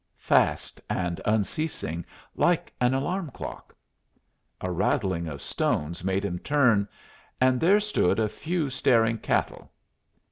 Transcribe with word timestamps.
fast 0.17 0.81
and 0.89 1.21
unceasing, 1.25 2.03
like 2.35 2.73
an 2.81 2.95
alarm 2.95 3.29
clock. 3.35 3.75
A 4.59 4.71
rattling 4.71 5.27
of 5.27 5.43
stones 5.43 6.03
made 6.03 6.25
him 6.25 6.39
turn, 6.39 6.87
and 7.39 7.61
there 7.61 7.79
stood 7.79 8.19
a 8.19 8.27
few 8.27 8.71
staring 8.71 9.19
cattle. 9.19 9.71